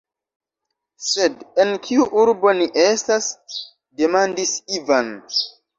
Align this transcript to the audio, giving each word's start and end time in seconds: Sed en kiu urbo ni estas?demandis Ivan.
Sed 1.07 1.43
en 1.65 1.75
kiu 1.85 2.09
urbo 2.23 2.57
ni 2.63 2.69
estas?demandis 2.87 4.61
Ivan. 4.81 5.19